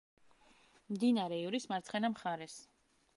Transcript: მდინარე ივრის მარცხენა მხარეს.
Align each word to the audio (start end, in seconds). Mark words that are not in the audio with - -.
მდინარე 0.93 1.39
ივრის 1.43 1.69
მარცხენა 1.73 2.11
მხარეს. 2.15 2.57